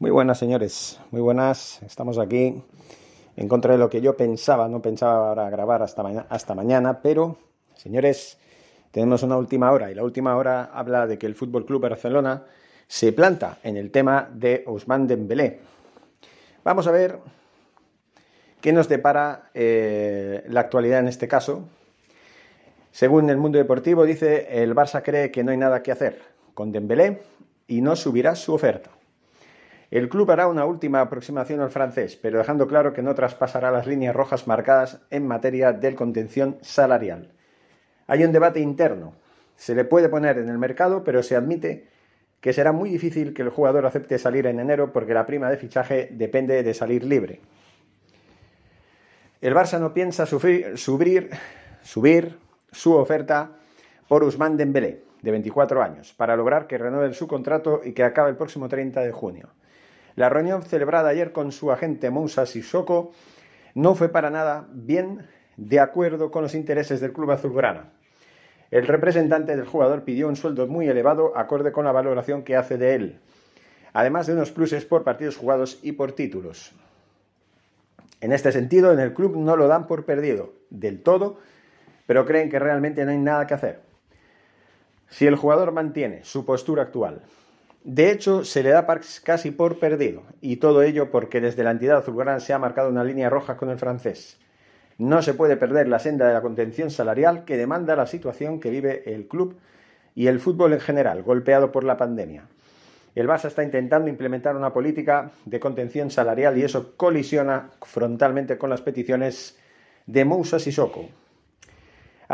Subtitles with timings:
[0.00, 0.98] Muy buenas, señores.
[1.12, 1.80] Muy buenas.
[1.82, 2.60] Estamos aquí
[3.36, 4.68] en contra de lo que yo pensaba.
[4.68, 7.38] No pensaba ahora grabar hasta, hasta mañana, pero,
[7.76, 8.36] señores,
[8.90, 9.92] tenemos una última hora.
[9.92, 12.42] Y la última hora habla de que el Fútbol Club Barcelona
[12.88, 15.60] se planta en el tema de Ousmane Dembélé.
[16.64, 17.20] Vamos a ver
[18.60, 21.68] qué nos depara eh, la actualidad en este caso.
[22.90, 26.20] Según el mundo deportivo, dice el Barça cree que no hay nada que hacer
[26.52, 27.22] con Dembélé
[27.68, 28.90] y no subirá su oferta.
[29.94, 33.86] El club hará una última aproximación al francés, pero dejando claro que no traspasará las
[33.86, 37.30] líneas rojas marcadas en materia del contención salarial.
[38.08, 39.14] Hay un debate interno.
[39.54, 41.86] Se le puede poner en el mercado, pero se admite
[42.40, 45.58] que será muy difícil que el jugador acepte salir en enero porque la prima de
[45.58, 47.40] fichaje depende de salir libre.
[49.40, 50.76] El Barça no piensa subir,
[51.84, 52.38] subir,
[52.72, 53.52] su oferta
[54.08, 58.30] por Usman Dembélé, de 24 años, para lograr que renueve su contrato y que acabe
[58.30, 59.50] el próximo 30 de junio.
[60.16, 63.12] La reunión celebrada ayer con su agente Moussa Sissoko
[63.74, 65.26] no fue para nada bien
[65.56, 67.90] de acuerdo con los intereses del club azulgrana.
[68.70, 72.78] El representante del jugador pidió un sueldo muy elevado acorde con la valoración que hace
[72.78, 73.20] de él,
[73.92, 76.72] además de unos pluses por partidos jugados y por títulos.
[78.20, 81.38] En este sentido, en el club no lo dan por perdido del todo,
[82.06, 83.80] pero creen que realmente no hay nada que hacer.
[85.08, 87.22] Si el jugador mantiene su postura actual,
[87.84, 88.86] de hecho, se le da
[89.24, 93.04] casi por perdido, y todo ello porque desde la entidad azulgrana se ha marcado una
[93.04, 94.38] línea roja con el francés.
[94.96, 98.70] No se puede perder la senda de la contención salarial que demanda la situación que
[98.70, 99.58] vive el club
[100.14, 102.46] y el fútbol en general, golpeado por la pandemia.
[103.14, 108.70] El Barça está intentando implementar una política de contención salarial y eso colisiona frontalmente con
[108.70, 109.58] las peticiones
[110.06, 111.10] de Moussa Sissoko.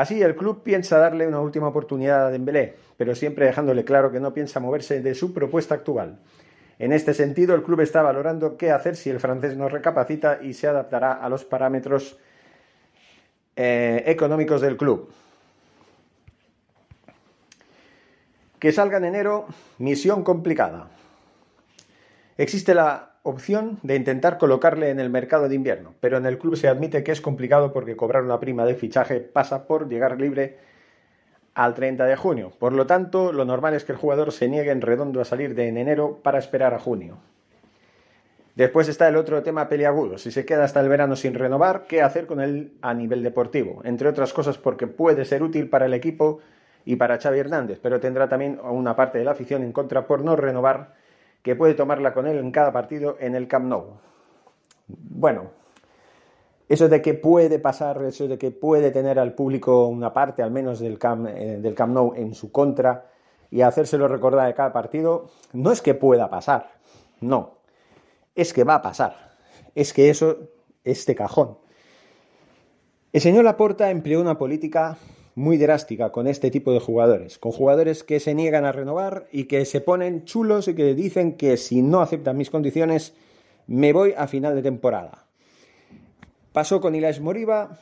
[0.00, 4.18] Así, el club piensa darle una última oportunidad a Dembélé, pero siempre dejándole claro que
[4.18, 6.20] no piensa moverse de su propuesta actual.
[6.78, 10.54] En este sentido, el club está valorando qué hacer si el francés no recapacita y
[10.54, 12.18] se adaptará a los parámetros
[13.56, 15.12] eh, económicos del club.
[18.58, 20.88] Que salga en enero, misión complicada.
[22.38, 26.56] Existe la opción de intentar colocarle en el mercado de invierno, pero en el club
[26.56, 30.58] se admite que es complicado porque cobrar una prima de fichaje pasa por llegar libre
[31.54, 32.52] al 30 de junio.
[32.58, 35.54] Por lo tanto, lo normal es que el jugador se niegue en redondo a salir
[35.54, 37.18] de en enero para esperar a junio.
[38.56, 40.18] Después está el otro tema peliagudo.
[40.18, 43.80] Si se queda hasta el verano sin renovar, ¿qué hacer con él a nivel deportivo?
[43.84, 46.40] Entre otras cosas porque puede ser útil para el equipo
[46.84, 50.24] y para Xavi Hernández, pero tendrá también una parte de la afición en contra por
[50.24, 50.94] no renovar
[51.42, 53.98] que puede tomarla con él en cada partido en el Camp Nou.
[54.88, 55.50] Bueno,
[56.68, 60.50] eso de que puede pasar, eso de que puede tener al público una parte al
[60.50, 63.10] menos del Camp, eh, del Camp Nou en su contra
[63.50, 66.70] y hacérselo recordar de cada partido, no es que pueda pasar,
[67.20, 67.58] no,
[68.34, 69.36] es que va a pasar,
[69.74, 70.38] es que eso
[70.84, 71.58] es de cajón.
[73.12, 74.96] El señor Laporta empleó una política
[75.40, 79.44] muy drástica con este tipo de jugadores, con jugadores que se niegan a renovar y
[79.44, 83.14] que se ponen chulos y que dicen que si no aceptan mis condiciones
[83.66, 85.26] me voy a final de temporada.
[86.52, 87.78] Pasó con Ilaix Moriba,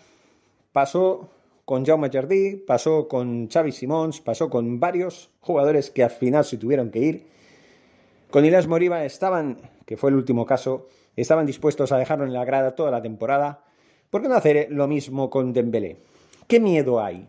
[0.73, 1.31] pasó
[1.65, 6.59] con Jaume Jardí, pasó con Xavi Simons, pasó con varios jugadores que al final se
[6.59, 7.27] tuvieron que ir.
[8.31, 12.45] Con Ilaix Moriba estaban, que fue el último caso, estaban dispuestos a dejarlo en la
[12.45, 13.65] grada toda la temporada.
[14.11, 15.97] ¿Por qué no hacer lo mismo con Dembélé?
[16.47, 17.29] ¿Qué miedo hay?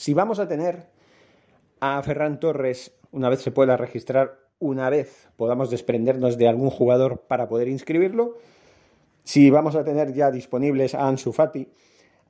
[0.00, 0.86] Si vamos a tener
[1.78, 7.20] a Ferran Torres, una vez se pueda registrar, una vez podamos desprendernos de algún jugador
[7.28, 8.38] para poder inscribirlo,
[9.24, 11.68] si vamos a tener ya disponibles a Ansu Fati,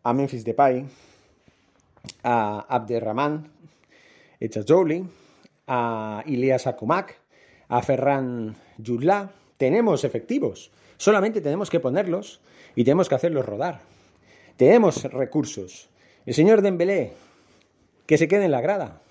[0.03, 0.85] a Memphis Depay,
[2.25, 3.53] a Abderrahman
[4.41, 5.09] Echazoli,
[5.69, 7.21] a Ilias Akumak,
[7.69, 12.41] a Ferran Jutla, tenemos efectivos, solamente tenemos que ponerlos
[12.75, 13.81] y tenemos que hacerlos rodar.
[14.57, 15.89] Tenemos recursos.
[16.27, 17.13] El señor Dembélé
[18.11, 19.03] que se quede en la grada.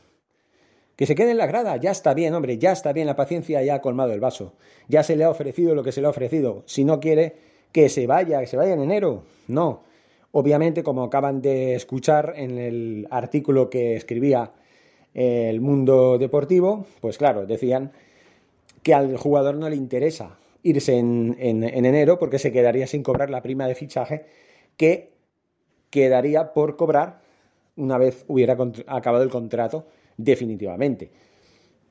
[0.98, 3.64] Que se quede en la grada, ya está bien, hombre, ya está bien la paciencia,
[3.64, 4.56] ya ha colmado el vaso.
[4.90, 6.64] Ya se le ha ofrecido lo que se le ha ofrecido.
[6.66, 7.34] Si no quiere,
[7.72, 9.24] que se vaya, que se vaya en enero.
[9.48, 9.84] No.
[10.34, 14.52] Obviamente, como acaban de escuchar en el artículo que escribía
[15.14, 17.94] el mundo deportivo, pues claro, decían
[18.84, 23.42] que al jugador no le interesa irse en, enero porque se quedaría sin cobrar la
[23.42, 24.26] prima de fichaje
[24.76, 25.14] que
[25.90, 27.29] quedaría por cobrar
[27.80, 29.88] una vez hubiera acabado el contrato
[30.18, 31.10] definitivamente.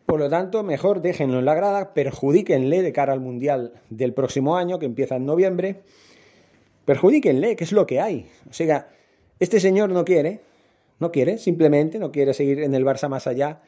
[0.06, 4.56] Por lo tanto, mejor déjenlo en la grada, perjudíquenle de cara al Mundial del próximo
[4.56, 5.82] año, que empieza en noviembre.
[6.84, 8.30] Perjudíquenle, que es lo que hay.
[8.48, 8.88] O sea,
[9.38, 10.40] este señor no quiere,
[10.98, 13.60] no quiere, simplemente no quiere seguir en el Barça más allá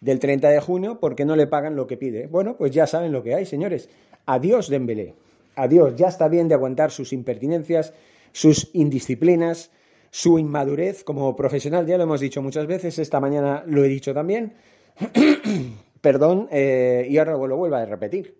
[0.00, 2.28] del 30 de junio porque no le pagan lo que pide.
[2.28, 3.88] Bueno, pues ya saben lo que hay, señores.
[4.26, 5.14] Adiós, Dembélé.
[5.56, 7.92] Adiós, ya está bien de aguantar sus impertinencias,
[8.32, 9.72] sus indisciplinas,
[10.10, 14.14] su inmadurez como profesional, ya lo hemos dicho muchas veces, esta mañana lo he dicho
[14.14, 14.54] también,
[16.00, 18.38] perdón, eh, y ahora lo vuelvo a repetir,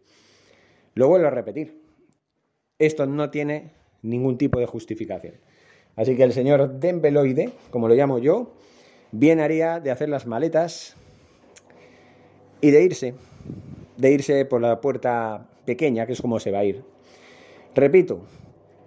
[0.94, 1.82] lo vuelvo a repetir,
[2.78, 3.72] esto no tiene
[4.02, 5.34] ningún tipo de justificación.
[5.96, 8.54] Así que el señor Dembeloide, como lo llamo yo,
[9.10, 10.94] bien haría de hacer las maletas
[12.60, 13.14] y de irse,
[13.96, 16.84] de irse por la puerta pequeña, que es como se va a ir.
[17.74, 18.22] Repito,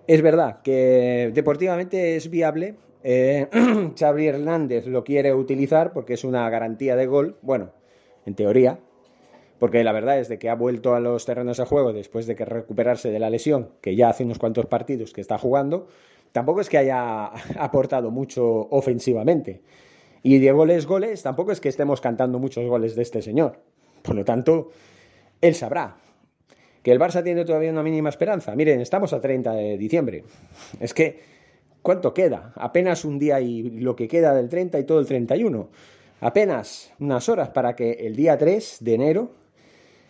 [0.08, 2.76] es verdad que deportivamente es viable.
[3.04, 3.48] Eh,
[4.00, 7.38] Xavi Hernández lo quiere utilizar porque es una garantía de gol.
[7.42, 7.72] Bueno,
[8.26, 8.80] en teoría,
[9.60, 12.36] porque la verdad es de que ha vuelto a los terrenos de juego después de
[12.36, 15.88] que recuperarse de la lesión, que ya hace unos cuantos partidos que está jugando,
[16.32, 17.26] tampoco es que haya
[17.60, 19.62] aportado mucho ofensivamente.
[20.24, 23.60] Y de goles, goles, tampoco es que estemos cantando muchos goles de este señor.
[24.02, 24.70] Por lo tanto,
[25.42, 25.98] él sabrá.
[26.84, 28.56] Que el Barça tiene todavía una mínima esperanza.
[28.56, 30.24] Miren, estamos a 30 de diciembre.
[30.80, 31.20] Es que,
[31.82, 32.54] ¿cuánto queda?
[32.56, 35.70] Apenas un día y lo que queda del 30 y todo el 31.
[36.22, 39.32] Apenas unas horas para que el día 3 de enero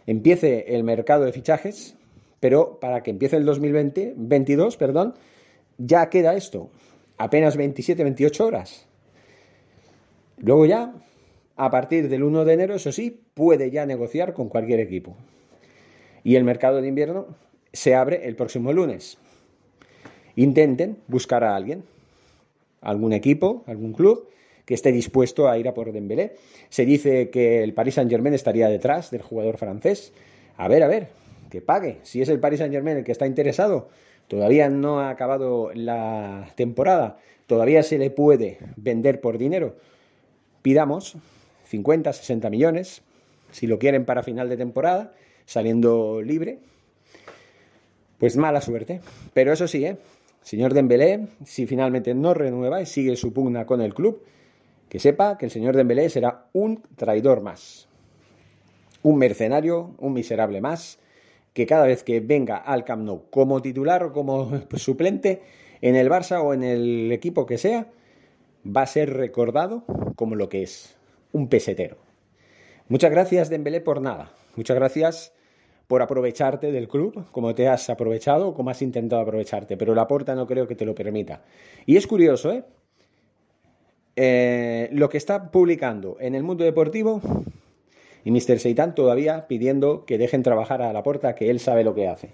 [0.06, 1.95] empiece el mercado de fichajes,
[2.39, 5.15] pero para que empiece el 2020, 22, perdón,
[5.77, 6.69] ya queda esto,
[7.18, 8.88] apenas 27, 28 horas.
[10.38, 10.94] Luego ya,
[11.56, 15.15] a partir del 1 de enero, eso sí, puede ya negociar con cualquier equipo.
[16.23, 17.27] Y el mercado de invierno
[17.73, 19.18] se abre el próximo lunes.
[20.35, 21.83] Intenten buscar a alguien,
[22.81, 24.27] algún equipo, algún club
[24.65, 26.35] que esté dispuesto a ir a por Dembélé.
[26.69, 30.13] Se dice que el Paris Saint-Germain estaría detrás del jugador francés.
[30.57, 31.09] A ver, a ver,
[31.50, 32.00] que pague.
[32.03, 33.89] Si es el Paris Saint-Germain el que está interesado,
[34.27, 39.75] todavía no ha acabado la temporada, todavía se le puede vender por dinero.
[40.62, 41.18] Pidamos
[41.65, 43.01] 50, 60 millones,
[43.51, 45.13] si lo quieren para final de temporada,
[45.46, 46.60] saliendo libre.
[48.18, 49.02] Pues mala suerte.
[49.34, 49.98] Pero eso sí, ¿eh?
[50.42, 54.24] Señor Dembélé, si finalmente no renueva y sigue su pugna con el club,
[54.90, 57.88] que sepa que el señor Dembélé será un traidor más.
[59.04, 61.00] Un mercenario, un miserable más,
[61.54, 65.42] que cada vez que venga al Camp Nou como titular o como suplente
[65.82, 67.88] en el Barça o en el equipo que sea,
[68.66, 69.84] va a ser recordado
[70.16, 70.98] como lo que es,
[71.32, 71.98] un pesetero.
[72.88, 74.34] Muchas gracias Dembélé por nada.
[74.56, 75.33] Muchas gracias
[75.88, 80.36] por aprovecharte del club, como te has aprovechado, como has intentado aprovecharte, pero la porta
[80.36, 81.42] no creo que te lo permita.
[81.86, 82.63] Y es curioso, ¿eh?
[84.15, 87.21] eh lo que está publicando en el mundo deportivo
[88.24, 88.59] y Mr.
[88.59, 92.30] Seitan todavía pidiendo que dejen trabajar a la puerta, que él sabe lo que hace.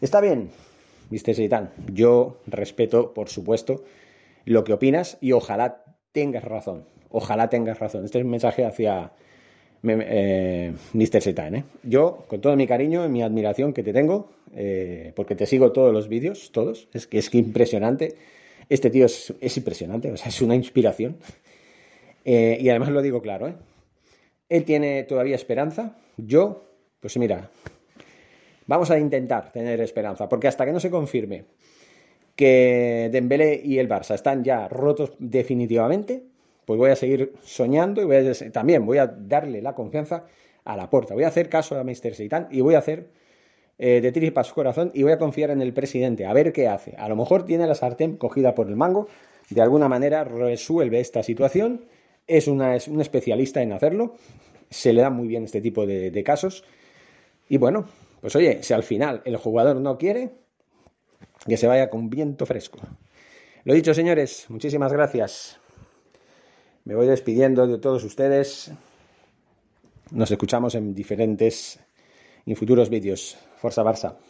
[0.00, 0.50] Está bien,
[1.10, 1.34] Mr.
[1.34, 3.84] Seitan, yo respeto, por supuesto,
[4.44, 6.86] lo que opinas y ojalá tengas razón.
[7.10, 8.04] Ojalá tengas razón.
[8.04, 9.12] Este es un mensaje hacia
[9.82, 11.22] eh, Mr.
[11.22, 11.54] Seitan.
[11.54, 11.64] ¿eh?
[11.82, 15.72] Yo, con todo mi cariño y mi admiración que te tengo, eh, porque te sigo
[15.72, 18.16] todos los vídeos, todos, es que es que impresionante.
[18.68, 21.16] Este tío es, es impresionante, o sea, es una inspiración.
[22.24, 23.54] Eh, y además lo digo claro, ¿eh?
[24.48, 25.96] Él tiene todavía esperanza.
[26.16, 26.64] Yo,
[27.00, 27.50] pues mira,
[28.66, 31.44] vamos a intentar tener esperanza, porque hasta que no se confirme
[32.36, 36.24] que Dembélé y el Barça están ya rotos definitivamente,
[36.70, 40.26] pues voy a seguir soñando y voy a, también voy a darle la confianza
[40.64, 41.14] a la puerta.
[41.14, 42.14] Voy a hacer caso a Mr.
[42.14, 43.08] Seitan y voy a hacer
[43.76, 46.68] eh, de tripas su corazón y voy a confiar en el presidente, a ver qué
[46.68, 46.94] hace.
[46.96, 49.08] A lo mejor tiene la sartén cogida por el mango,
[49.48, 51.86] de alguna manera resuelve esta situación
[52.28, 54.14] es, una, es un especialista en hacerlo,
[54.70, 56.62] se le da muy bien este tipo de, casos.
[57.48, 57.88] Y bueno,
[58.20, 60.30] pues oye, si al final el jugador no quiere,
[61.48, 62.78] que se vaya con viento fresco.
[63.64, 65.60] Lo dicho, señores, muchísimas gracias.
[66.84, 68.72] Me voy despidiendo de todos ustedes.
[70.10, 71.78] Nos escuchamos en diferentes
[72.46, 73.36] y futuros vídeos.
[73.56, 74.29] Forza Barça.